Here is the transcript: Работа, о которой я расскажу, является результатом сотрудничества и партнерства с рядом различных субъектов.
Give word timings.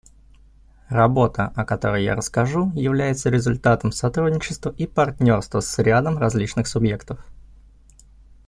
Работа, 0.89 1.53
о 1.55 1.63
которой 1.63 2.03
я 2.03 2.15
расскажу, 2.15 2.71
является 2.73 3.29
результатом 3.29 3.91
сотрудничества 3.91 4.73
и 4.75 4.87
партнерства 4.87 5.59
с 5.59 5.77
рядом 5.77 6.17
различных 6.17 6.65
субъектов. 6.67 7.23